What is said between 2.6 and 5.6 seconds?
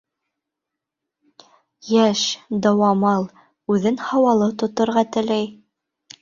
дыуамал, үҙен һауалы тоторға теләй.